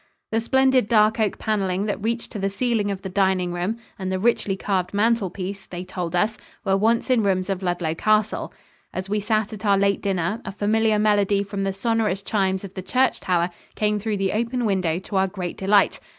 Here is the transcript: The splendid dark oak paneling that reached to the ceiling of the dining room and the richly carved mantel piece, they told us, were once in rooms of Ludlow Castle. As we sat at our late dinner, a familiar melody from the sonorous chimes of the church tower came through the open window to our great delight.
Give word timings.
The 0.31 0.39
splendid 0.39 0.87
dark 0.87 1.19
oak 1.19 1.37
paneling 1.37 1.85
that 1.85 2.03
reached 2.03 2.31
to 2.31 2.39
the 2.39 2.49
ceiling 2.49 2.89
of 2.89 3.03
the 3.03 3.07
dining 3.09 3.53
room 3.53 3.77
and 3.99 4.11
the 4.11 4.17
richly 4.17 4.57
carved 4.57 4.95
mantel 4.95 5.29
piece, 5.29 5.67
they 5.67 5.83
told 5.85 6.15
us, 6.15 6.39
were 6.65 6.75
once 6.75 7.11
in 7.11 7.21
rooms 7.21 7.51
of 7.51 7.61
Ludlow 7.61 7.93
Castle. 7.93 8.51
As 8.95 9.09
we 9.11 9.19
sat 9.19 9.53
at 9.53 9.63
our 9.63 9.77
late 9.77 10.01
dinner, 10.01 10.41
a 10.43 10.51
familiar 10.51 10.97
melody 10.97 11.43
from 11.43 11.65
the 11.65 11.71
sonorous 11.71 12.23
chimes 12.23 12.63
of 12.63 12.73
the 12.73 12.81
church 12.81 13.19
tower 13.19 13.51
came 13.75 13.99
through 13.99 14.17
the 14.17 14.31
open 14.33 14.65
window 14.65 14.97
to 14.97 15.17
our 15.17 15.27
great 15.27 15.55
delight. 15.55 15.99